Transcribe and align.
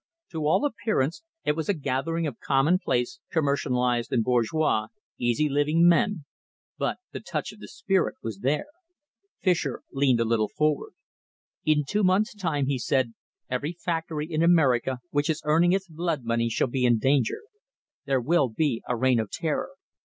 To 0.31 0.47
all 0.47 0.65
appearance 0.65 1.21
it 1.45 1.51
was 1.55 1.69
a 1.69 1.75
gathering 1.75 2.25
of 2.25 2.39
commonplace, 2.39 3.19
commercialised 3.31 4.11
and 4.11 4.23
bourgeois, 4.23 4.87
easy 5.19 5.47
living 5.47 5.87
men, 5.87 6.25
but 6.79 6.97
the 7.11 7.19
touch 7.19 7.51
of 7.51 7.59
the 7.59 7.67
spirit 7.67 8.15
was 8.23 8.39
there. 8.39 8.65
Fischer 9.43 9.83
leaned 9.91 10.19
a 10.19 10.25
little 10.25 10.49
forward. 10.49 10.93
"In 11.65 11.83
two 11.87 12.03
months' 12.03 12.33
time," 12.33 12.65
he 12.65 12.79
said, 12.79 13.13
"every 13.47 13.73
factory 13.73 14.25
in 14.25 14.41
America 14.41 15.01
which 15.11 15.29
is 15.29 15.43
earning 15.45 15.71
its 15.71 15.87
blood 15.87 16.23
money 16.23 16.49
shall 16.49 16.67
be 16.67 16.83
in 16.83 16.97
danger. 16.97 17.41
There 18.05 18.21
will 18.21 18.49
be 18.49 18.81
a 18.87 18.95
reign 18.97 19.19
of 19.19 19.29
terror. 19.29 19.73